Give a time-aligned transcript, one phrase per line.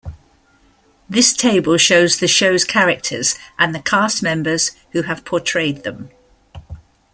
[1.07, 6.09] This table shows the show's characters and the cast members who have portrayed them.